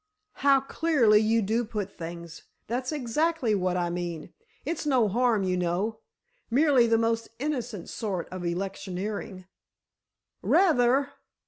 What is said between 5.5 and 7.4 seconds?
know—merely the most